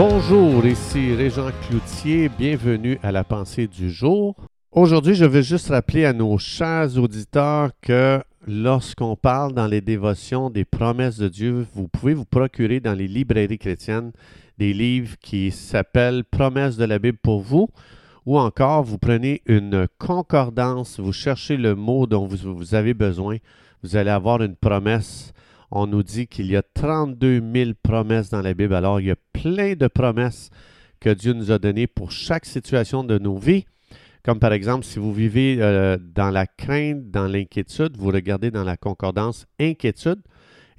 Bonjour, 0.00 0.64
ici 0.64 1.12
Régent 1.12 1.50
Cloutier, 1.66 2.28
bienvenue 2.28 3.00
à 3.02 3.10
la 3.10 3.24
pensée 3.24 3.66
du 3.66 3.90
jour. 3.90 4.36
Aujourd'hui, 4.70 5.16
je 5.16 5.24
veux 5.24 5.42
juste 5.42 5.70
rappeler 5.70 6.04
à 6.04 6.12
nos 6.12 6.38
chers 6.38 6.96
auditeurs 6.96 7.72
que 7.82 8.22
lorsqu'on 8.46 9.16
parle 9.16 9.54
dans 9.54 9.66
les 9.66 9.80
dévotions 9.80 10.50
des 10.50 10.64
promesses 10.64 11.18
de 11.18 11.26
Dieu, 11.26 11.66
vous 11.74 11.88
pouvez 11.88 12.14
vous 12.14 12.24
procurer 12.24 12.78
dans 12.78 12.94
les 12.94 13.08
librairies 13.08 13.58
chrétiennes 13.58 14.12
des 14.56 14.72
livres 14.72 15.16
qui 15.20 15.50
s'appellent 15.50 16.22
Promesses 16.22 16.76
de 16.76 16.84
la 16.84 17.00
Bible 17.00 17.18
pour 17.20 17.40
vous, 17.40 17.68
ou 18.24 18.38
encore 18.38 18.84
vous 18.84 18.98
prenez 18.98 19.42
une 19.46 19.88
concordance, 19.98 21.00
vous 21.00 21.12
cherchez 21.12 21.56
le 21.56 21.74
mot 21.74 22.06
dont 22.06 22.28
vous, 22.28 22.54
vous 22.54 22.76
avez 22.76 22.94
besoin, 22.94 23.38
vous 23.82 23.96
allez 23.96 24.10
avoir 24.10 24.42
une 24.42 24.54
promesse 24.54 25.32
on 25.70 25.86
nous 25.86 26.02
dit 26.02 26.26
qu'il 26.26 26.46
y 26.46 26.56
a 26.56 26.62
32 26.62 27.42
000 27.54 27.70
promesses 27.82 28.30
dans 28.30 28.42
la 28.42 28.54
Bible. 28.54 28.74
Alors, 28.74 29.00
il 29.00 29.06
y 29.06 29.10
a 29.10 29.16
plein 29.32 29.74
de 29.74 29.86
promesses 29.86 30.50
que 31.00 31.10
Dieu 31.10 31.32
nous 31.32 31.50
a 31.50 31.58
données 31.58 31.86
pour 31.86 32.10
chaque 32.10 32.46
situation 32.46 33.04
de 33.04 33.18
nos 33.18 33.36
vies. 33.36 33.66
Comme 34.24 34.40
par 34.40 34.52
exemple, 34.52 34.84
si 34.84 34.98
vous 34.98 35.12
vivez 35.12 35.58
euh, 35.60 35.96
dans 35.96 36.30
la 36.30 36.46
crainte, 36.46 37.10
dans 37.10 37.26
l'inquiétude, 37.26 37.96
vous 37.96 38.10
regardez 38.10 38.50
dans 38.50 38.64
la 38.64 38.76
concordance 38.76 39.46
inquiétude 39.60 40.20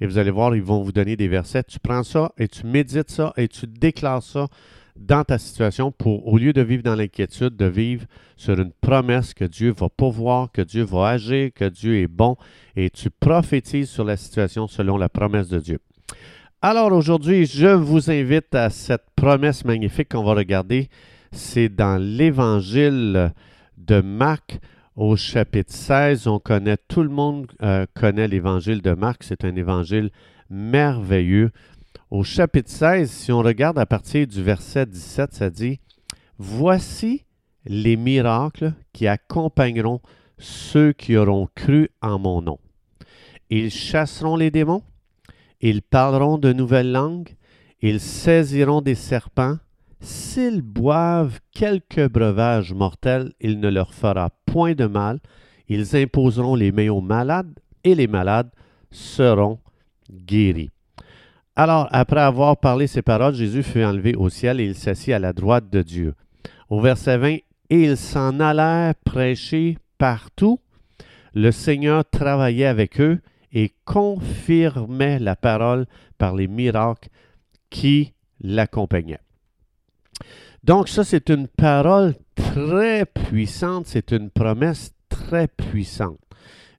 et 0.00 0.06
vous 0.06 0.18
allez 0.18 0.30
voir, 0.30 0.56
ils 0.56 0.62
vont 0.62 0.82
vous 0.82 0.92
donner 0.92 1.16
des 1.16 1.28
versets. 1.28 1.62
Tu 1.64 1.78
prends 1.78 2.02
ça 2.02 2.32
et 2.38 2.48
tu 2.48 2.66
médites 2.66 3.10
ça 3.10 3.32
et 3.36 3.48
tu 3.48 3.66
déclares 3.66 4.22
ça 4.22 4.48
dans 4.96 5.24
ta 5.24 5.38
situation 5.38 5.92
pour, 5.92 6.26
au 6.26 6.38
lieu 6.38 6.52
de 6.52 6.62
vivre 6.62 6.82
dans 6.82 6.94
l'inquiétude, 6.94 7.56
de 7.56 7.66
vivre 7.66 8.06
sur 8.36 8.58
une 8.58 8.72
promesse 8.72 9.34
que 9.34 9.44
Dieu 9.44 9.72
va 9.72 9.88
pouvoir, 9.88 10.50
que 10.52 10.62
Dieu 10.62 10.82
va 10.82 11.08
agir, 11.08 11.50
que 11.54 11.64
Dieu 11.64 11.98
est 12.00 12.08
bon, 12.08 12.36
et 12.76 12.90
tu 12.90 13.10
prophétises 13.10 13.90
sur 13.90 14.04
la 14.04 14.16
situation 14.16 14.66
selon 14.66 14.96
la 14.96 15.08
promesse 15.08 15.48
de 15.48 15.58
Dieu. 15.58 15.78
Alors 16.62 16.92
aujourd'hui, 16.92 17.46
je 17.46 17.68
vous 17.68 18.10
invite 18.10 18.54
à 18.54 18.68
cette 18.68 19.06
promesse 19.16 19.64
magnifique 19.64 20.10
qu'on 20.10 20.24
va 20.24 20.34
regarder. 20.34 20.90
C'est 21.32 21.70
dans 21.70 21.96
l'évangile 21.96 23.32
de 23.78 24.00
Marc 24.02 24.60
au 24.94 25.16
chapitre 25.16 25.72
16. 25.72 26.26
On 26.26 26.38
connaît, 26.38 26.76
tout 26.76 27.02
le 27.02 27.08
monde 27.08 27.46
euh, 27.62 27.86
connaît 27.94 28.28
l'évangile 28.28 28.82
de 28.82 28.92
Marc. 28.92 29.22
C'est 29.22 29.44
un 29.46 29.56
évangile 29.56 30.10
merveilleux. 30.50 31.50
Au 32.10 32.24
chapitre 32.24 32.68
16, 32.68 33.08
si 33.08 33.30
on 33.30 33.38
regarde 33.38 33.78
à 33.78 33.86
partir 33.86 34.26
du 34.26 34.42
verset 34.42 34.84
17, 34.84 35.32
ça 35.32 35.48
dit 35.48 35.78
Voici 36.38 37.24
les 37.64 37.96
miracles 37.96 38.72
qui 38.92 39.06
accompagneront 39.06 40.00
ceux 40.36 40.92
qui 40.92 41.16
auront 41.16 41.48
cru 41.54 41.88
en 42.02 42.18
mon 42.18 42.42
nom. 42.42 42.58
Ils 43.48 43.70
chasseront 43.70 44.34
les 44.34 44.50
démons, 44.50 44.82
ils 45.60 45.82
parleront 45.82 46.36
de 46.36 46.52
nouvelles 46.52 46.90
langues, 46.90 47.36
ils 47.80 48.00
saisiront 48.00 48.80
des 48.80 48.96
serpents. 48.96 49.58
S'ils 50.00 50.62
boivent 50.62 51.38
quelque 51.52 52.08
breuvage 52.08 52.72
mortel, 52.72 53.34
il 53.40 53.60
ne 53.60 53.68
leur 53.68 53.94
fera 53.94 54.30
point 54.46 54.74
de 54.74 54.86
mal. 54.86 55.20
Ils 55.68 55.94
imposeront 55.94 56.56
les 56.56 56.72
mains 56.72 56.90
aux 56.90 57.02
malades, 57.02 57.56
et 57.84 57.94
les 57.94 58.08
malades 58.08 58.50
seront 58.90 59.60
guéris. 60.10 60.70
Alors, 61.62 61.88
après 61.90 62.22
avoir 62.22 62.56
parlé 62.56 62.86
ces 62.86 63.02
paroles, 63.02 63.34
Jésus 63.34 63.62
fut 63.62 63.84
enlevé 63.84 64.14
au 64.14 64.30
ciel 64.30 64.60
et 64.60 64.64
il 64.64 64.74
s'assit 64.74 65.12
à 65.12 65.18
la 65.18 65.34
droite 65.34 65.68
de 65.68 65.82
Dieu. 65.82 66.14
Au 66.70 66.80
verset 66.80 67.18
20, 67.18 67.28
et 67.28 67.42
ils 67.68 67.98
s'en 67.98 68.40
allèrent 68.40 68.94
prêcher 69.04 69.76
partout. 69.98 70.58
Le 71.34 71.50
Seigneur 71.50 72.08
travaillait 72.08 72.64
avec 72.64 72.98
eux 72.98 73.20
et 73.52 73.74
confirmait 73.84 75.18
la 75.18 75.36
parole 75.36 75.84
par 76.16 76.34
les 76.34 76.46
miracles 76.46 77.10
qui 77.68 78.14
l'accompagnaient. 78.40 79.20
Donc 80.64 80.88
ça, 80.88 81.04
c'est 81.04 81.28
une 81.28 81.46
parole 81.46 82.14
très 82.36 83.04
puissante, 83.04 83.86
c'est 83.86 84.12
une 84.12 84.30
promesse 84.30 84.94
très 85.10 85.46
puissante. 85.46 86.20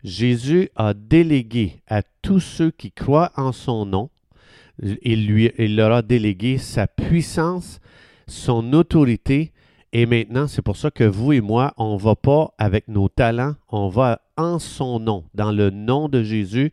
Jésus 0.03 0.71
a 0.75 0.95
délégué 0.95 1.83
à 1.87 2.01
tous 2.23 2.39
ceux 2.39 2.71
qui 2.71 2.91
croient 2.91 3.31
en 3.35 3.51
son 3.51 3.85
nom 3.85 4.09
il, 4.81 5.27
lui, 5.27 5.51
il 5.57 5.75
leur 5.75 5.91
a 5.91 6.01
délégué 6.01 6.57
sa 6.57 6.87
puissance, 6.87 7.79
son 8.27 8.73
autorité. 8.73 9.51
Et 9.93 10.05
maintenant, 10.05 10.47
c'est 10.47 10.61
pour 10.61 10.77
ça 10.77 10.89
que 10.89 11.03
vous 11.03 11.33
et 11.33 11.41
moi, 11.41 11.73
on 11.77 11.95
ne 11.95 11.99
va 11.99 12.15
pas 12.15 12.53
avec 12.57 12.87
nos 12.87 13.09
talents, 13.09 13.55
on 13.69 13.89
va 13.89 14.21
en 14.37 14.57
son 14.57 14.99
nom, 14.99 15.25
dans 15.33 15.51
le 15.51 15.69
nom 15.69 16.07
de 16.07 16.23
Jésus. 16.23 16.71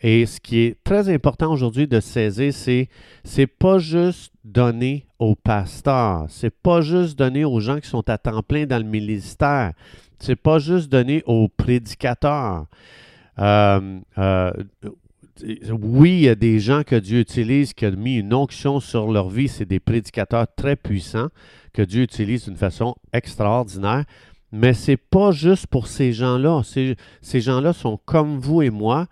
Et 0.00 0.26
ce 0.26 0.40
qui 0.40 0.60
est 0.60 0.82
très 0.84 1.08
important 1.12 1.52
aujourd'hui 1.52 1.86
de 1.86 2.00
saisir, 2.00 2.52
c'est 2.52 2.88
c'est 3.24 3.46
pas 3.46 3.78
juste 3.78 4.32
donner 4.44 5.06
aux 5.18 5.34
pasteurs, 5.34 6.26
c'est 6.28 6.50
pas 6.50 6.80
juste 6.82 7.18
donner 7.18 7.44
aux 7.44 7.60
gens 7.60 7.80
qui 7.80 7.88
sont 7.88 8.08
à 8.08 8.18
temps 8.18 8.42
plein 8.42 8.66
dans 8.66 8.78
le 8.78 8.88
ministère, 8.88 9.72
c'est 10.18 10.36
pas 10.36 10.58
juste 10.58 10.90
donner 10.90 11.22
aux 11.26 11.48
prédicateurs. 11.48 12.66
Euh, 13.38 14.00
euh, 14.18 14.52
oui, 15.42 16.10
il 16.12 16.20
y 16.20 16.28
a 16.28 16.34
des 16.34 16.60
gens 16.60 16.82
que 16.82 16.96
Dieu 16.96 17.20
utilise, 17.20 17.74
qui 17.74 17.86
ont 17.86 17.96
mis 17.96 18.16
une 18.16 18.32
onction 18.32 18.80
sur 18.80 19.10
leur 19.10 19.28
vie. 19.28 19.48
C'est 19.48 19.66
des 19.66 19.80
prédicateurs 19.80 20.46
très 20.56 20.76
puissants 20.76 21.28
que 21.72 21.82
Dieu 21.82 22.02
utilise 22.02 22.44
d'une 22.44 22.56
façon 22.56 22.94
extraordinaire. 23.12 24.04
Mais 24.52 24.72
ce 24.72 24.92
n'est 24.92 24.96
pas 24.96 25.32
juste 25.32 25.66
pour 25.66 25.88
ces 25.88 26.12
gens-là. 26.12 26.62
Ces, 26.64 27.40
gens-là 27.40 27.72
sont 27.72 27.98
comme 28.04 28.38
vous 28.38 28.62
et 28.62 28.70
moi. 28.70 29.06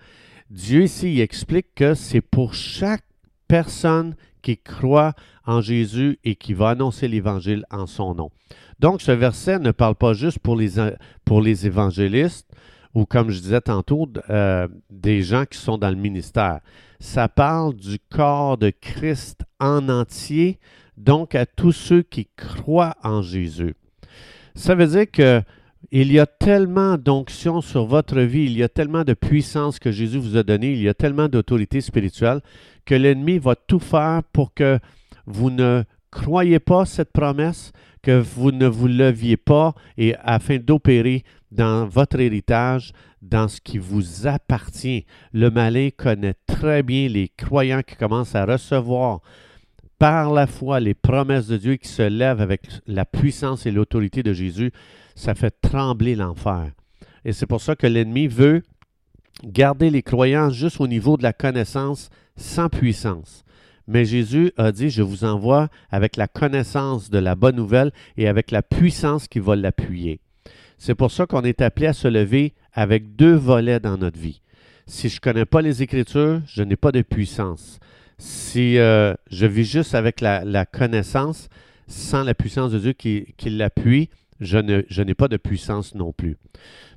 Dieu 0.50 0.84
ici 0.84 1.20
explique 1.20 1.74
que 1.74 1.94
c'est 1.94 2.20
pour 2.20 2.54
chaque 2.54 3.04
personne 3.48 4.14
qui 4.42 4.56
croit 4.58 5.14
en 5.46 5.60
Jésus 5.60 6.18
et 6.24 6.36
qui 6.36 6.54
va 6.54 6.70
annoncer 6.70 7.08
l'Évangile 7.08 7.64
en 7.70 7.86
son 7.86 8.14
nom. 8.14 8.30
Donc, 8.78 9.02
ce 9.02 9.12
verset 9.12 9.58
ne 9.58 9.70
parle 9.70 9.94
pas 9.94 10.14
juste 10.14 10.38
pour 10.38 10.56
les 10.56 11.66
évangélistes, 11.66 12.48
ou 12.94 13.06
comme 13.06 13.30
je 13.30 13.40
disais 13.40 13.60
tantôt, 13.60 14.08
euh, 14.30 14.68
des 14.90 15.22
gens 15.22 15.44
qui 15.44 15.58
sont 15.58 15.78
dans 15.78 15.90
le 15.90 15.96
ministère. 15.96 16.60
Ça 17.00 17.28
parle 17.28 17.74
du 17.74 17.98
corps 17.98 18.56
de 18.56 18.70
Christ 18.70 19.40
en 19.60 19.88
entier, 19.88 20.58
donc 20.96 21.34
à 21.34 21.44
tous 21.44 21.72
ceux 21.72 22.02
qui 22.02 22.28
croient 22.36 22.96
en 23.02 23.20
Jésus. 23.20 23.74
Ça 24.54 24.74
veut 24.74 24.86
dire 24.86 25.10
que 25.10 25.42
il 25.90 26.10
y 26.12 26.18
a 26.18 26.26
tellement 26.26 26.96
d'onction 26.96 27.60
sur 27.60 27.84
votre 27.84 28.20
vie, 28.20 28.44
il 28.44 28.56
y 28.56 28.62
a 28.62 28.68
tellement 28.68 29.04
de 29.04 29.14
puissance 29.14 29.78
que 29.78 29.92
Jésus 29.92 30.18
vous 30.18 30.36
a 30.36 30.42
donné, 30.42 30.72
il 30.72 30.82
y 30.82 30.88
a 30.88 30.94
tellement 30.94 31.28
d'autorité 31.28 31.80
spirituelle 31.80 32.40
que 32.84 32.94
l'ennemi 32.94 33.38
va 33.38 33.54
tout 33.54 33.78
faire 33.78 34.22
pour 34.32 34.54
que 34.54 34.78
vous 35.26 35.50
ne 35.50 35.84
croyez 36.10 36.58
pas 36.58 36.84
cette 36.84 37.12
promesse, 37.12 37.72
que 38.02 38.18
vous 38.18 38.52
ne 38.52 38.66
vous 38.66 38.86
leviez 38.86 39.36
pas 39.36 39.74
et 39.96 40.14
afin 40.22 40.58
d'opérer 40.58 41.24
dans 41.54 41.86
votre 41.86 42.20
héritage, 42.20 42.92
dans 43.22 43.48
ce 43.48 43.60
qui 43.60 43.78
vous 43.78 44.26
appartient. 44.26 45.06
Le 45.32 45.50
malin 45.50 45.88
connaît 45.96 46.34
très 46.46 46.82
bien 46.82 47.08
les 47.08 47.28
croyants 47.28 47.82
qui 47.82 47.96
commencent 47.96 48.34
à 48.34 48.44
recevoir 48.44 49.20
par 49.98 50.32
la 50.32 50.46
foi 50.46 50.80
les 50.80 50.94
promesses 50.94 51.46
de 51.46 51.56
Dieu 51.56 51.76
qui 51.76 51.88
se 51.88 52.02
lèvent 52.02 52.40
avec 52.40 52.62
la 52.86 53.04
puissance 53.04 53.66
et 53.66 53.70
l'autorité 53.70 54.22
de 54.22 54.32
Jésus. 54.32 54.72
Ça 55.14 55.34
fait 55.34 55.54
trembler 55.60 56.16
l'enfer. 56.16 56.72
Et 57.24 57.32
c'est 57.32 57.46
pour 57.46 57.60
ça 57.60 57.76
que 57.76 57.86
l'ennemi 57.86 58.26
veut 58.26 58.62
garder 59.44 59.90
les 59.90 60.02
croyants 60.02 60.50
juste 60.50 60.80
au 60.80 60.88
niveau 60.88 61.16
de 61.16 61.22
la 61.22 61.32
connaissance 61.32 62.10
sans 62.36 62.68
puissance. 62.68 63.44
Mais 63.86 64.04
Jésus 64.04 64.50
a 64.56 64.72
dit, 64.72 64.90
je 64.90 65.02
vous 65.02 65.24
envoie 65.24 65.68
avec 65.90 66.16
la 66.16 66.26
connaissance 66.26 67.10
de 67.10 67.18
la 67.18 67.34
bonne 67.34 67.56
nouvelle 67.56 67.92
et 68.16 68.28
avec 68.28 68.50
la 68.50 68.62
puissance 68.62 69.28
qui 69.28 69.38
va 69.38 69.56
l'appuyer. 69.56 70.20
C'est 70.78 70.94
pour 70.94 71.10
ça 71.10 71.26
qu'on 71.26 71.42
est 71.42 71.62
appelé 71.62 71.86
à 71.86 71.92
se 71.92 72.08
lever 72.08 72.54
avec 72.72 73.16
deux 73.16 73.34
volets 73.34 73.80
dans 73.80 73.96
notre 73.96 74.18
vie. 74.18 74.40
Si 74.86 75.08
je 75.08 75.16
ne 75.16 75.20
connais 75.20 75.44
pas 75.44 75.62
les 75.62 75.82
Écritures, 75.82 76.42
je 76.46 76.62
n'ai 76.62 76.76
pas 76.76 76.92
de 76.92 77.02
puissance. 77.02 77.78
Si 78.18 78.78
euh, 78.78 79.14
je 79.30 79.46
vis 79.46 79.64
juste 79.64 79.94
avec 79.94 80.20
la, 80.20 80.66
connaissance, 80.66 81.48
sans 81.86 82.22
la 82.22 82.34
puissance 82.34 82.72
de 82.72 82.78
Dieu 82.78 82.92
qui, 82.92 83.26
l'appuie, 83.46 84.10
je, 84.40 84.84
je 84.88 85.02
n'ai 85.02 85.14
pas 85.14 85.28
de 85.28 85.36
puissance 85.36 85.94
non 85.94 86.12
plus. 86.12 86.36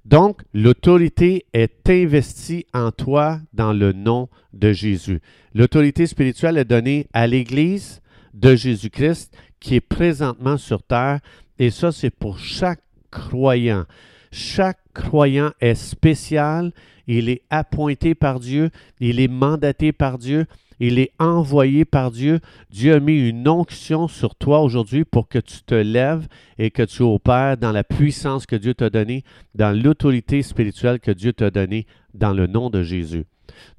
Donc, 0.06 0.41
l'autorité 0.53 1.45
est 1.53 1.89
investie 1.89 2.65
en 2.73 2.91
toi 2.91 3.39
dans 3.53 3.73
le 3.73 3.94
nom 3.94 4.30
de 4.53 4.71
Jésus. 4.73 5.21
L'autorité 5.53 6.07
spirituelle 6.07 6.57
est 6.57 6.65
donnée 6.65 7.07
à 7.13 7.27
l'Église 7.27 8.01
de 8.33 8.56
Jésus-Christ 8.56 9.35
qui 9.59 9.75
est 9.75 9.81
présentement 9.81 10.57
sur 10.57 10.83
terre. 10.83 11.19
Et 11.59 11.71
ça, 11.71 11.91
c'est 11.91 12.09
pour 12.09 12.39
chaque 12.39 12.81
croyant. 13.12 13.86
Chaque 14.31 14.80
croyant 14.94 15.51
est 15.62 15.75
spécial, 15.75 16.71
il 17.07 17.30
est 17.30 17.44
appointé 17.50 18.15
par 18.15 18.39
Dieu, 18.39 18.69
il 19.00 19.19
est 19.19 19.30
mandaté 19.30 19.92
par 19.92 20.18
Dieu, 20.18 20.45
il 20.80 21.00
est 21.00 21.12
envoyé 21.19 21.86
par 21.86 22.12
Dieu. 22.12 22.39
Dieu 22.69 22.95
a 22.95 23.00
mis 23.00 23.30
une 23.30 23.48
onction 23.48 24.07
sur 24.07 24.36
toi 24.36 24.62
aujourd'hui 24.62 25.06
pour 25.06 25.27
que 25.27 25.39
tu 25.39 25.62
te 25.62 25.75
lèves 25.75 26.27
et 26.57 26.71
que 26.71 26.83
tu 26.83 27.01
opères 27.01 27.57
dans 27.57 27.71
la 27.71 27.83
puissance 27.83 28.45
que 28.45 28.56
Dieu 28.56 28.74
t'a 28.74 28.89
donnée, 28.89 29.24
dans 29.56 29.75
l'autorité 29.75 30.44
spirituelle 30.44 31.00
que 31.00 31.12
Dieu 31.12 31.33
t'a 31.33 31.50
donnée 31.50 31.88
dans 32.13 32.33
le 32.33 32.48
nom 32.48 32.69
de 32.69 32.83
Jésus. 32.83 33.25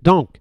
Donc, 0.03 0.41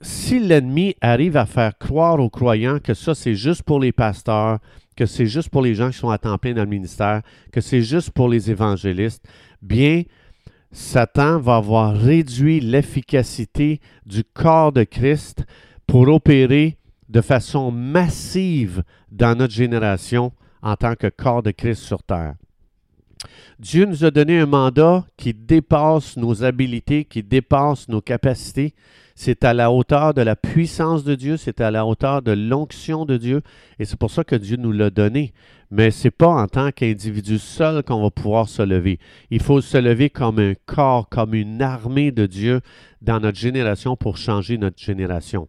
si 0.00 0.38
l'ennemi 0.38 0.94
arrive 1.02 1.36
à 1.36 1.44
faire 1.44 1.76
croire 1.76 2.20
aux 2.20 2.30
croyants 2.30 2.78
que 2.78 2.94
ça, 2.94 3.14
c'est 3.14 3.34
juste 3.34 3.62
pour 3.62 3.80
les 3.80 3.92
pasteurs, 3.92 4.58
que 5.00 5.06
c'est 5.06 5.24
juste 5.24 5.48
pour 5.48 5.62
les 5.62 5.74
gens 5.74 5.88
qui 5.88 5.96
sont 5.96 6.10
à 6.10 6.18
temps 6.18 6.36
plein 6.36 6.52
dans 6.52 6.64
le 6.64 6.68
ministère, 6.68 7.22
que 7.52 7.62
c'est 7.62 7.80
juste 7.80 8.10
pour 8.10 8.28
les 8.28 8.50
évangélistes, 8.50 9.26
bien, 9.62 10.02
Satan 10.72 11.38
va 11.38 11.56
avoir 11.56 11.96
réduit 11.96 12.60
l'efficacité 12.60 13.80
du 14.04 14.24
corps 14.24 14.72
de 14.72 14.84
Christ 14.84 15.46
pour 15.86 16.06
opérer 16.08 16.76
de 17.08 17.22
façon 17.22 17.70
massive 17.70 18.82
dans 19.10 19.38
notre 19.38 19.54
génération 19.54 20.32
en 20.60 20.76
tant 20.76 20.94
que 20.96 21.06
corps 21.06 21.42
de 21.42 21.52
Christ 21.52 21.82
sur 21.82 22.02
terre. 22.02 22.34
Dieu 23.58 23.86
nous 23.86 24.04
a 24.04 24.10
donné 24.10 24.38
un 24.38 24.44
mandat 24.44 25.06
qui 25.16 25.32
dépasse 25.32 26.18
nos 26.18 26.44
habilités, 26.44 27.06
qui 27.06 27.22
dépasse 27.22 27.88
nos 27.88 28.02
capacités. 28.02 28.74
C'est 29.14 29.44
à 29.44 29.52
la 29.54 29.70
hauteur 29.70 30.14
de 30.14 30.22
la 30.22 30.36
puissance 30.36 31.04
de 31.04 31.14
Dieu, 31.14 31.36
c'est 31.36 31.60
à 31.60 31.70
la 31.70 31.84
hauteur 31.86 32.22
de 32.22 32.32
l'onction 32.32 33.04
de 33.04 33.16
Dieu, 33.16 33.42
et 33.78 33.84
c'est 33.84 33.98
pour 33.98 34.10
ça 34.10 34.24
que 34.24 34.36
Dieu 34.36 34.56
nous 34.56 34.72
l'a 34.72 34.90
donné. 34.90 35.32
Mais 35.70 35.90
ce 35.90 36.06
n'est 36.06 36.10
pas 36.10 36.28
en 36.28 36.46
tant 36.46 36.72
qu'individu 36.72 37.38
seul 37.38 37.82
qu'on 37.82 38.02
va 38.02 38.10
pouvoir 38.10 38.48
se 38.48 38.62
lever. 38.62 38.98
Il 39.30 39.40
faut 39.40 39.60
se 39.60 39.78
lever 39.78 40.10
comme 40.10 40.38
un 40.38 40.54
corps, 40.66 41.08
comme 41.08 41.34
une 41.34 41.62
armée 41.62 42.10
de 42.10 42.26
Dieu 42.26 42.60
dans 43.02 43.20
notre 43.20 43.38
génération 43.38 43.96
pour 43.96 44.16
changer 44.16 44.58
notre 44.58 44.82
génération. 44.82 45.48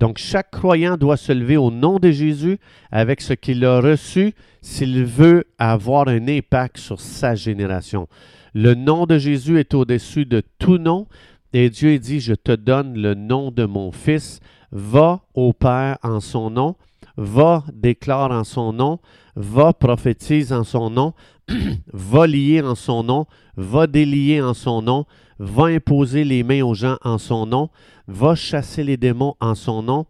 Donc 0.00 0.18
chaque 0.18 0.50
croyant 0.50 0.96
doit 0.96 1.16
se 1.16 1.32
lever 1.32 1.56
au 1.56 1.70
nom 1.70 1.98
de 1.98 2.10
Jésus 2.10 2.58
avec 2.90 3.20
ce 3.20 3.32
qu'il 3.32 3.64
a 3.64 3.80
reçu 3.80 4.34
s'il 4.60 5.04
veut 5.04 5.44
avoir 5.58 6.08
un 6.08 6.28
impact 6.28 6.78
sur 6.78 7.00
sa 7.00 7.34
génération. 7.34 8.08
Le 8.54 8.74
nom 8.74 9.06
de 9.06 9.18
Jésus 9.18 9.58
est 9.58 9.74
au-dessus 9.74 10.26
de 10.26 10.42
tout 10.58 10.78
nom 10.78 11.06
et 11.54 11.70
Dieu 11.70 12.00
dit, 12.00 12.18
je 12.18 12.34
te 12.34 12.50
donne 12.50 12.98
le 12.98 13.14
nom 13.14 13.52
de 13.52 13.64
mon 13.64 13.92
Fils, 13.92 14.40
va 14.72 15.20
au 15.34 15.52
Père 15.52 15.98
en 16.02 16.18
son 16.18 16.50
nom, 16.50 16.74
va 17.16 17.62
déclare 17.72 18.32
en 18.32 18.42
son 18.42 18.72
nom, 18.72 18.98
va 19.36 19.72
prophétise 19.72 20.52
en 20.52 20.64
son 20.64 20.90
nom, 20.90 21.14
va 21.92 22.26
lier 22.26 22.60
en 22.60 22.74
son 22.74 23.04
nom, 23.04 23.26
va 23.56 23.86
délier 23.86 24.42
en 24.42 24.52
son 24.52 24.82
nom, 24.82 25.06
va 25.38 25.66
imposer 25.66 26.24
les 26.24 26.42
mains 26.42 26.62
aux 26.62 26.74
gens 26.74 26.96
en 27.04 27.18
son 27.18 27.46
nom, 27.46 27.70
va 28.08 28.34
chasser 28.34 28.82
les 28.82 28.96
démons 28.96 29.36
en 29.38 29.54
son 29.54 29.80
nom, 29.80 30.06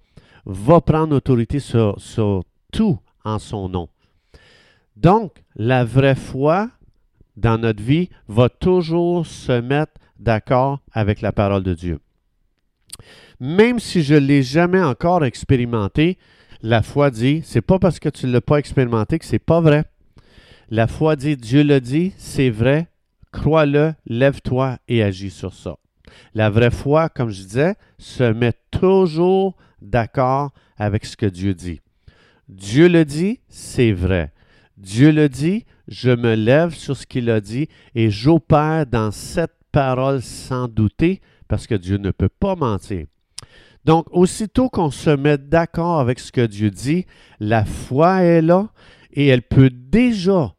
va 0.47 0.81
prendre 0.81 1.14
autorité 1.14 1.58
sur, 1.58 1.99
tout 2.73 2.99
en 3.23 3.38
son 3.38 3.69
nom. 3.69 3.90
Donc, 4.97 5.43
la 5.56 5.85
vraie 5.85 6.14
foi 6.14 6.70
dans 7.37 7.59
notre 7.59 7.83
vie 7.83 8.11
va 8.29 8.49
toujours 8.49 9.27
se 9.27 9.61
mettre 9.61 9.93
d'accord 10.19 10.81
avec 10.93 11.21
la 11.21 11.33
parole 11.33 11.63
de 11.63 11.75
Dieu. 11.75 11.99
Même 13.41 13.79
si 13.79 14.03
je 14.03 14.15
ne 14.15 14.21
l'ai 14.21 14.43
jamais 14.43 14.83
encore 14.83 15.25
expérimenté, 15.25 16.19
la 16.63 16.83
foi 16.83 17.11
dit, 17.11 17.43
c'est 17.45 17.61
pas 17.61 17.79
parce 17.79 17.99
que 17.99 18.09
tu 18.09 18.27
ne 18.27 18.33
l'as 18.33 18.41
pas 18.41 18.59
expérimenté 18.59 19.19
que 19.19 19.25
c'est 19.25 19.39
pas 19.39 19.61
vrai. 19.61 19.85
La 20.71 20.87
foi 20.87 21.17
dit, 21.17 21.37
Dieu 21.37 21.63
le 21.63 21.81
dit, 21.81 22.15
c'est 22.17 22.51
vrai, 22.51 22.89
crois-le, 23.33 23.95
lève-toi 24.07 24.79
et 24.89 25.03
agis 25.03 25.31
sur 25.31 25.53
ça. 25.53 25.77
La 26.35 26.49
vraie 26.49 26.71
foi, 26.71 27.09
comme 27.09 27.31
je 27.31 27.43
disais, 27.43 27.75
se 27.99 28.25
met 28.33 28.55
toujours 28.71 29.57
d'accord 29.83 30.53
avec 30.77 31.05
ce 31.05 31.17
que 31.17 31.27
Dieu 31.27 31.55
dit. 31.55 31.81
Dieu 32.49 32.89
le 32.89 33.05
dit, 33.05 33.41
c'est 33.49 33.93
vrai. 33.93 34.33
Dieu 34.77 35.11
le 35.11 35.29
dit, 35.29 35.65
je 35.89 36.11
me 36.11 36.35
lève 36.35 36.75
sur 36.75 36.97
ce 36.97 37.07
qu'il 37.07 37.31
a 37.31 37.41
dit 37.41 37.69
et 37.95 38.11
j'opère 38.11 38.87
dans 38.87 39.11
cette 39.11 39.55
parole 39.73 40.23
sans 40.23 40.69
douter 40.69 41.21
parce 41.49 41.67
que 41.67 41.75
Dieu 41.75 41.97
ne 41.97 42.11
peut 42.11 42.29
pas 42.29 42.57
mentir. 42.57 43.07
Donc, 43.85 44.07
aussitôt 44.11 44.71
qu'on 44.71 44.91
se 44.91 45.11
met 45.11 45.37
d'accord 45.37 46.01
avec 46.01 46.19
ce 46.19 46.33
que 46.33 46.47
Dieu 46.47 46.71
dit, 46.71 47.05
la 47.39 47.65
foi 47.65 48.23
est 48.23 48.41
là 48.41 48.71
et 49.13 49.27
elle 49.27 49.43
peut 49.43 49.71
déjà 49.71 50.55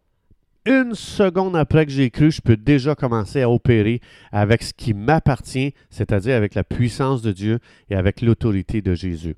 une 0.65 0.95
seconde 0.95 1.55
après 1.55 1.85
que 1.85 1.91
j'ai 1.91 2.09
cru, 2.09 2.31
je 2.31 2.41
peux 2.41 2.57
déjà 2.57 2.95
commencer 2.95 3.41
à 3.41 3.49
opérer 3.49 4.01
avec 4.31 4.63
ce 4.63 4.73
qui 4.73 4.93
m'appartient, 4.93 5.73
c'est-à-dire 5.89 6.35
avec 6.35 6.55
la 6.55 6.63
puissance 6.63 7.21
de 7.21 7.31
Dieu 7.31 7.59
et 7.89 7.95
avec 7.95 8.21
l'autorité 8.21 8.81
de 8.81 8.95
Jésus. 8.95 9.35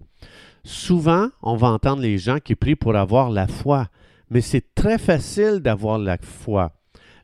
Souvent, 0.64 1.28
on 1.42 1.56
va 1.56 1.68
entendre 1.68 2.02
les 2.02 2.18
gens 2.18 2.40
qui 2.40 2.56
prient 2.56 2.76
pour 2.76 2.96
avoir 2.96 3.30
la 3.30 3.48
foi, 3.48 3.88
mais 4.30 4.42
c'est 4.42 4.74
très 4.76 4.98
facile 4.98 5.60
d'avoir 5.60 5.98
la 5.98 6.18
foi. 6.18 6.74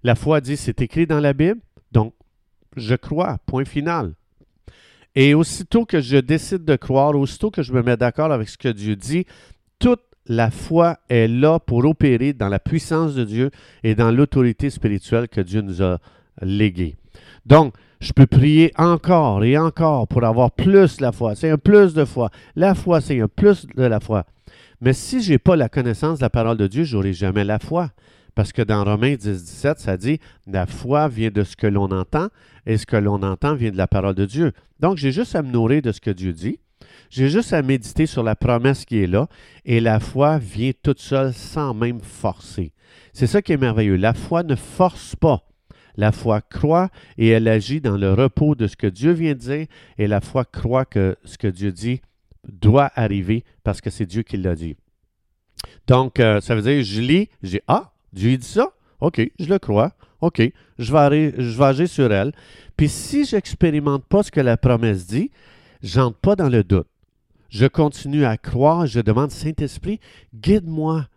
La 0.03 0.15
foi 0.15 0.41
dit, 0.41 0.57
c'est 0.57 0.81
écrit 0.81 1.07
dans 1.07 1.19
la 1.19 1.33
Bible, 1.33 1.59
donc 1.91 2.13
je 2.75 2.95
crois, 2.95 3.38
point 3.45 3.65
final. 3.65 4.13
Et 5.15 5.33
aussitôt 5.33 5.85
que 5.85 6.01
je 6.01 6.17
décide 6.17 6.65
de 6.65 6.75
croire, 6.75 7.15
aussitôt 7.15 7.51
que 7.51 7.61
je 7.61 7.71
me 7.71 7.83
mets 7.83 7.97
d'accord 7.97 8.31
avec 8.31 8.50
ce 8.50 8.57
que 8.57 8.69
Dieu 8.69 8.95
dit, 8.95 9.25
toute 9.79 10.01
la 10.25 10.50
foi 10.50 10.97
est 11.09 11.27
là 11.27 11.59
pour 11.59 11.85
opérer 11.85 12.33
dans 12.33 12.50
la 12.50 12.59
puissance 12.59 13.13
de 13.13 13.23
Dieu 13.23 13.51
et 13.83 13.95
dans 13.95 14.11
l'autorité 14.11 14.69
spirituelle 14.69 15.27
que 15.27 15.41
Dieu 15.41 15.61
nous 15.61 15.83
a 15.83 16.00
léguée. 16.41 16.95
Donc, 17.45 17.75
je 18.00 18.11
peux 18.11 18.25
prier 18.25 18.71
encore 18.77 19.44
et 19.44 19.57
encore 19.57 20.07
pour 20.07 20.23
avoir 20.23 20.51
plus 20.51 21.00
la 21.00 21.11
foi. 21.11 21.35
C'est 21.35 21.50
un 21.50 21.57
plus 21.57 21.94
de 21.94 22.05
foi. 22.05 22.31
La 22.55 22.75
foi, 22.75 23.00
c'est 23.00 23.19
un 23.21 23.27
plus 23.27 23.65
de 23.75 23.83
la 23.83 24.00
foi. 24.00 24.25
Mais 24.83 24.91
si 24.91 25.21
je 25.21 25.31
n'ai 25.31 25.38
pas 25.38 25.56
la 25.56 25.69
connaissance 25.69 26.19
de 26.19 26.25
la 26.25 26.30
parole 26.30 26.57
de 26.57 26.68
Dieu, 26.68 26.83
je 26.83 26.97
n'aurai 26.97 27.13
jamais 27.13 27.45
la 27.45 27.57
foi. 27.57 27.91
Parce 28.35 28.51
que 28.51 28.62
dans 28.62 28.83
Romains 28.83 29.15
10, 29.15 29.44
17, 29.45 29.80
ça 29.80 29.95
dit 29.95 30.19
La 30.45 30.65
foi 30.65 31.07
vient 31.07 31.30
de 31.30 31.45
ce 31.45 31.56
que 31.56 31.68
l'on 31.68 31.89
entend 31.91 32.27
et 32.65 32.77
ce 32.77 32.85
que 32.85 32.97
l'on 32.97 33.24
entend 33.24 33.56
vient 33.56 33.71
de 33.71 33.77
la 33.77 33.88
parole 33.88 34.15
de 34.15 34.25
Dieu. 34.25 34.51
Donc, 34.81 34.97
j'ai 34.97 35.13
juste 35.13 35.38
à 35.38 35.41
me 35.41 35.50
nourrir 35.50 35.81
de 35.81 35.94
ce 35.94 36.01
que 36.01 36.12
Dieu 36.12 36.33
dit 36.33 36.59
j'ai 37.09 37.30
juste 37.30 37.53
à 37.53 37.62
méditer 37.62 38.07
sur 38.07 38.24
la 38.24 38.35
promesse 38.35 38.83
qui 38.83 39.03
est 39.03 39.07
là 39.07 39.27
et 39.63 39.80
la 39.80 40.01
foi 40.01 40.38
vient 40.38 40.71
toute 40.81 41.00
seule 41.00 41.33
sans 41.33 41.74
même 41.74 42.01
forcer. 42.01 42.74
C'est 43.13 43.27
ça 43.27 43.41
qui 43.41 43.53
est 43.53 43.57
merveilleux. 43.57 43.95
La 43.95 44.13
foi 44.13 44.44
ne 44.44 44.56
force 44.56 45.15
pas. 45.15 45.44
La 45.95 46.12
foi 46.12 46.41
croit 46.41 46.89
et 47.18 47.29
elle 47.29 47.47
agit 47.47 47.79
dans 47.79 47.97
le 47.97 48.12
repos 48.12 48.56
de 48.56 48.68
ce 48.68 48.75
que 48.75 48.88
Dieu 48.88 49.12
vient 49.12 49.33
de 49.33 49.39
dire 49.39 49.68
et 49.97 50.07
la 50.07 50.19
foi 50.19 50.44
croit 50.44 50.86
que 50.86 51.15
ce 51.24 51.38
que 51.38 51.47
Dieu 51.47 51.71
dit 51.71 52.01
doit 52.47 52.91
arriver 52.95 53.43
parce 53.63 53.81
que 53.81 53.89
c'est 53.89 54.05
Dieu 54.05 54.23
qui 54.23 54.37
l'a 54.37 54.55
dit. 54.55 54.75
Donc, 55.87 56.19
euh, 56.19 56.41
ça 56.41 56.55
veut 56.55 56.61
dire, 56.61 56.83
je 56.83 57.01
lis, 57.01 57.29
j'ai 57.41 57.61
Ah, 57.67 57.91
Dieu 58.11 58.37
dit 58.37 58.45
ça? 58.45 58.73
OK, 58.99 59.21
je 59.39 59.45
le 59.45 59.59
crois. 59.59 59.93
OK, 60.21 60.41
je 60.79 60.93
vais, 60.93 61.63
agir 61.65 61.89
sur 61.89 62.11
elle. 62.11 62.31
Puis 62.77 62.87
si 62.87 63.25
je 63.25 63.35
n'expérimente 63.35 64.05
pas 64.05 64.23
ce 64.23 64.31
que 64.31 64.39
la 64.39 64.55
promesse 64.55 65.05
dit, 65.05 65.31
j'entre 65.81 66.17
pas 66.17 66.35
dans 66.35 66.47
le 66.47 66.63
doute. 66.63 66.88
Je 67.50 67.65
continue 67.65 68.25
à 68.25 68.38
croire, 68.38 68.88
je 68.88 69.01
demande, 69.01 69.31
Saint-Esprit, 69.31 70.00
guide-moi. 70.33 71.07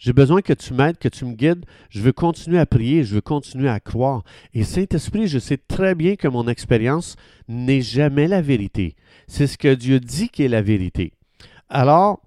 J'ai 0.00 0.14
besoin 0.14 0.40
que 0.40 0.54
tu 0.54 0.72
m'aides, 0.72 0.96
que 0.96 1.08
tu 1.08 1.26
me 1.26 1.34
guides. 1.34 1.66
Je 1.90 2.00
veux 2.00 2.12
continuer 2.12 2.58
à 2.58 2.64
prier, 2.64 3.04
je 3.04 3.14
veux 3.14 3.20
continuer 3.20 3.68
à 3.68 3.80
croire. 3.80 4.24
Et 4.54 4.64
Saint-Esprit, 4.64 5.28
je 5.28 5.38
sais 5.38 5.58
très 5.58 5.94
bien 5.94 6.16
que 6.16 6.26
mon 6.26 6.48
expérience 6.48 7.16
n'est 7.48 7.82
jamais 7.82 8.26
la 8.26 8.40
vérité. 8.40 8.96
C'est 9.28 9.46
ce 9.46 9.58
que 9.58 9.74
Dieu 9.74 10.00
dit 10.00 10.30
qui 10.30 10.42
est 10.42 10.48
la 10.48 10.62
vérité. 10.62 11.12
Alors, 11.68 12.22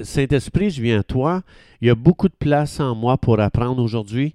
Saint-Esprit, 0.00 0.68
je 0.68 0.82
viens 0.82 1.00
à 1.00 1.02
toi. 1.02 1.42
Il 1.80 1.88
y 1.88 1.90
a 1.90 1.94
beaucoup 1.94 2.28
de 2.28 2.36
place 2.38 2.78
en 2.78 2.94
moi 2.94 3.16
pour 3.16 3.40
apprendre 3.40 3.82
aujourd'hui. 3.82 4.34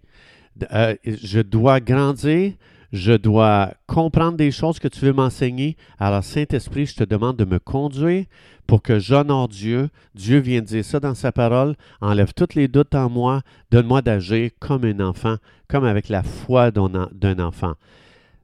Euh, 0.74 0.96
je 1.06 1.42
dois 1.42 1.80
grandir 1.80 2.54
je 2.92 3.14
dois 3.14 3.72
comprendre 3.88 4.38
des 4.38 4.52
choses 4.52 4.80
que 4.80 4.88
tu 4.88 5.06
veux 5.06 5.14
m'enseigner. 5.14 5.78
Alors, 6.00 6.24
Saint-Esprit, 6.24 6.88
je 6.88 6.96
te 6.96 7.04
demande 7.04 7.38
de 7.38 7.46
me 7.46 7.60
conduire 7.60 8.26
pour 8.66 8.82
que 8.82 9.00
j'honore 9.00 9.48
Dieu. 9.48 9.90
Dieu 10.16 10.40
vient 10.40 10.62
dire 10.62 10.84
ça 10.84 11.00
dans 11.00 11.14
sa 11.14 11.32
parole. 11.32 11.76
Enlève 12.02 12.34
tous 12.34 12.56
les 12.56 12.68
doutes 12.68 12.96
en 12.96 13.10
moi. 13.10 13.42
Donne-moi 13.72 14.02
d'agir 14.02 14.52
comme 14.60 14.86
un 14.86 15.00
enfant, 15.00 15.36
comme 15.68 15.86
avec 15.86 16.10
la 16.10 16.24
foi 16.24 16.72
d'un 16.72 17.40
enfant. 17.40 17.74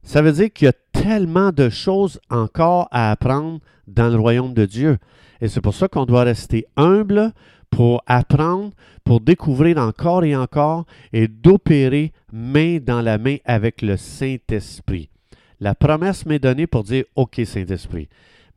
Ça 0.04 0.22
veut 0.22 0.32
dire 0.32 0.54
qu'il 0.54 0.66
y 0.66 0.70
a 0.70 0.74
tellement 1.04 1.52
de 1.52 1.70
choses 1.70 2.20
encore 2.30 2.88
à 2.92 3.12
apprendre 3.12 3.60
dans 3.88 4.10
le 4.10 4.20
royaume 4.20 4.54
de 4.54 4.66
Dieu. 4.66 4.98
Et 5.42 5.48
c'est 5.48 5.62
pour 5.62 5.74
ça 5.74 5.88
qu'on 5.88 6.06
doit 6.06 6.24
rester 6.24 6.68
humble 6.78 7.34
pour 7.76 8.02
apprendre, 8.08 8.72
pour 9.04 9.20
découvrir 9.20 9.78
encore 9.80 10.24
et 10.24 10.34
encore 10.34 10.86
et 11.12 11.28
d'opérer 11.28 12.14
main 12.32 12.78
dans 12.78 13.02
la 13.02 13.18
main 13.18 13.36
avec 13.44 13.82
le 13.82 13.98
Saint-Esprit. 13.98 15.10
La 15.60 15.76
promesse 15.76 16.26
m'est 16.26 16.40
donnée 16.40 16.68
pour 16.68 16.86
dire 16.86 17.04
OK 17.18 17.42
Saint-Esprit. 17.44 18.08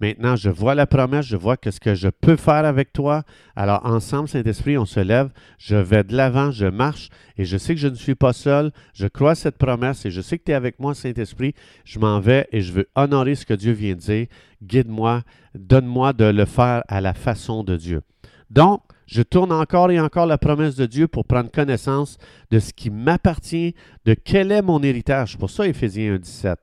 Maintenant, 0.01 0.37
je 0.37 0.51
vois 0.51 0.77
la 0.77 0.87
promesse, 0.87 1.27
je 1.27 1.37
vois 1.37 1.57
que 1.57 1.73
ce 1.73 1.81
que 1.81 1.97
je 1.97 2.07
peux 2.07 2.37
faire 2.37 2.65
avec 2.65 2.93
toi. 2.93 3.25
Alors, 3.57 3.85
ensemble, 3.85 4.29
Saint-Esprit, 4.29 4.79
on 4.79 4.85
se 4.85 5.01
lève, 5.01 5.31
je 5.59 5.75
vais 5.75 6.05
de 6.05 6.15
l'avant, 6.15 6.53
je 6.53 6.67
marche 6.67 7.09
et 7.37 7.45
je 7.45 7.59
sais 7.59 7.75
que 7.75 7.81
je 7.81 7.89
ne 7.89 7.97
suis 7.97 8.15
pas 8.15 8.33
seul. 8.33 8.71
Je 8.95 9.09
crois 9.09 9.33
à 9.33 9.35
cette 9.35 9.59
promesse 9.59 10.07
et 10.07 10.13
je 10.13 10.21
sais 10.21 10.39
que 10.39 10.45
tu 10.45 10.53
es 10.53 10.55
avec 10.55 10.79
moi, 10.79 10.95
Saint-Esprit. 10.95 11.55
Je 11.85 11.99
m'en 11.99 12.21
vais 12.21 12.47
et 12.53 12.61
je 12.61 12.73
veux 12.73 12.89
honorer 12.95 13.35
ce 13.35 13.45
que 13.45 13.55
Dieu 13.55 13.73
vient 13.73 13.97
de 13.97 14.01
dire. 14.01 14.27
Guide-moi, 14.63 15.23
donne-moi 15.57 16.13
de 16.13 16.27
le 16.27 16.45
faire 16.45 16.85
à 16.87 17.01
la 17.01 17.15
façon 17.15 17.65
de 17.65 17.77
Dieu. 17.77 18.03
Donc, 18.49 18.83
je 19.09 19.23
tourne 19.23 19.53
encore 19.53 19.91
et 19.91 19.99
encore 19.99 20.27
la 20.27 20.39
promesse 20.39 20.77
de 20.77 20.87
Dieu 20.87 21.09
pour 21.09 21.25
prendre 21.25 21.51
connaissance 21.51 22.19
de 22.51 22.59
ce 22.59 22.73
qui 22.75 22.91
m'appartient, 22.91 23.75
de 24.05 24.15
quel 24.15 24.53
est 24.53 24.63
mon 24.63 24.83
héritage. 24.83 25.39
Pour 25.39 25.49
ça, 25.51 25.67
Éphésiens 25.67 26.15
1, 26.15 26.19
17. 26.19 26.59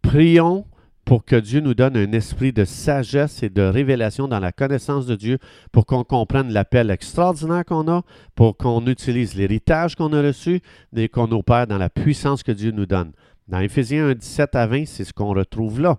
Prions 0.00 0.64
pour 1.04 1.24
que 1.24 1.34
Dieu 1.34 1.60
nous 1.60 1.74
donne 1.74 1.96
un 1.96 2.12
esprit 2.12 2.52
de 2.52 2.64
sagesse 2.64 3.42
et 3.42 3.50
de 3.50 3.62
révélation 3.62 4.28
dans 4.28 4.38
la 4.38 4.52
connaissance 4.52 5.06
de 5.06 5.16
Dieu, 5.16 5.38
pour 5.72 5.84
qu'on 5.84 6.04
comprenne 6.04 6.52
l'appel 6.52 6.90
extraordinaire 6.90 7.64
qu'on 7.64 7.88
a, 7.88 8.02
pour 8.36 8.56
qu'on 8.56 8.86
utilise 8.86 9.34
l'héritage 9.34 9.96
qu'on 9.96 10.12
a 10.12 10.22
reçu 10.22 10.60
et 10.94 11.08
qu'on 11.08 11.32
opère 11.32 11.66
dans 11.66 11.78
la 11.78 11.90
puissance 11.90 12.44
que 12.44 12.52
Dieu 12.52 12.70
nous 12.70 12.86
donne. 12.86 13.10
Dans 13.48 13.58
Éphésiens 13.58 14.10
1, 14.10 14.14
17 14.14 14.54
à 14.54 14.66
20, 14.68 14.86
c'est 14.86 15.02
ce 15.02 15.12
qu'on 15.12 15.34
retrouve 15.34 15.80
là. 15.80 15.98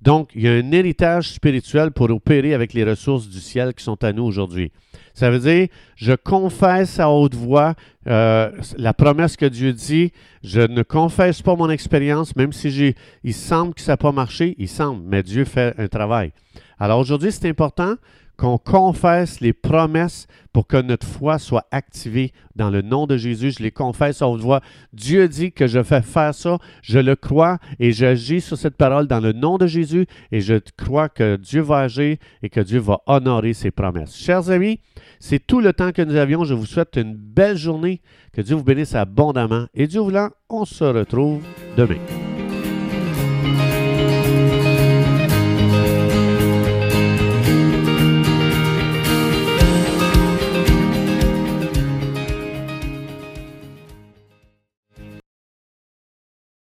Donc, 0.00 0.30
il 0.34 0.42
y 0.42 0.48
a 0.48 0.52
un 0.52 0.72
héritage 0.72 1.30
spirituel 1.30 1.90
pour 1.90 2.10
opérer 2.10 2.54
avec 2.54 2.72
les 2.72 2.84
ressources 2.84 3.28
du 3.28 3.40
ciel 3.40 3.74
qui 3.74 3.82
sont 3.82 4.02
à 4.04 4.12
nous 4.12 4.22
aujourd'hui. 4.22 4.70
Ça 5.14 5.30
veut 5.30 5.40
dire, 5.40 5.66
je 5.96 6.12
confesse 6.12 7.00
à 7.00 7.10
haute 7.10 7.34
voix 7.34 7.74
euh, 8.06 8.52
la 8.76 8.94
promesse 8.94 9.36
que 9.36 9.46
Dieu 9.46 9.72
dit. 9.72 10.12
Je 10.44 10.60
ne 10.60 10.84
confesse 10.84 11.42
pas 11.42 11.56
mon 11.56 11.68
expérience, 11.70 12.36
même 12.36 12.52
si 12.52 12.94
il 13.24 13.34
semble 13.34 13.74
que 13.74 13.80
ça 13.80 13.92
n'a 13.92 13.96
pas 13.96 14.12
marché, 14.12 14.54
il 14.58 14.68
semble, 14.68 15.02
mais 15.04 15.24
Dieu 15.24 15.44
fait 15.44 15.74
un 15.78 15.88
travail. 15.88 16.32
Alors 16.78 17.00
aujourd'hui, 17.00 17.32
c'est 17.32 17.48
important 17.48 17.96
qu'on 18.38 18.56
confesse 18.56 19.40
les 19.40 19.52
promesses 19.52 20.28
pour 20.52 20.66
que 20.66 20.80
notre 20.80 21.06
foi 21.06 21.38
soit 21.38 21.66
activée 21.72 22.32
dans 22.54 22.70
le 22.70 22.82
nom 22.82 23.06
de 23.06 23.16
Jésus. 23.16 23.52
Je 23.58 23.62
les 23.62 23.72
confesse 23.72 24.22
à 24.22 24.28
haute 24.28 24.40
voix. 24.40 24.60
Dieu 24.92 25.28
dit 25.28 25.52
que 25.52 25.66
je 25.66 25.82
fais 25.82 26.02
faire 26.02 26.34
ça. 26.34 26.58
Je 26.82 27.00
le 27.00 27.16
crois 27.16 27.58
et 27.80 27.92
j'agis 27.92 28.40
sur 28.40 28.56
cette 28.56 28.76
parole 28.76 29.08
dans 29.08 29.20
le 29.20 29.32
nom 29.32 29.58
de 29.58 29.66
Jésus 29.66 30.06
et 30.30 30.40
je 30.40 30.54
crois 30.76 31.08
que 31.08 31.36
Dieu 31.36 31.60
va 31.60 31.80
agir 31.80 32.16
et 32.42 32.48
que 32.48 32.60
Dieu 32.60 32.78
va 32.78 33.00
honorer 33.06 33.54
ses 33.54 33.72
promesses. 33.72 34.16
Chers 34.16 34.50
amis, 34.50 34.80
c'est 35.18 35.44
tout 35.44 35.60
le 35.60 35.72
temps 35.72 35.92
que 35.92 36.02
nous 36.02 36.16
avions. 36.16 36.44
Je 36.44 36.54
vous 36.54 36.66
souhaite 36.66 36.96
une 36.96 37.14
belle 37.14 37.56
journée. 37.56 38.00
Que 38.32 38.40
Dieu 38.40 38.54
vous 38.54 38.64
bénisse 38.64 38.94
abondamment 38.94 39.66
et 39.74 39.88
Dieu 39.88 40.00
voulant, 40.00 40.30
on 40.48 40.64
se 40.64 40.84
retrouve 40.84 41.42
demain. 41.76 41.98